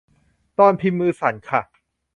[0.59, 1.61] ตอนพิมพ์มือสั่นค่ะ